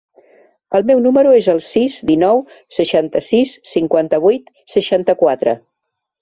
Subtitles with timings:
[0.77, 2.41] El meu número es el sis, dinou,
[2.79, 5.55] seixanta-sis, cinquanta-vuit, seixanta-quatre.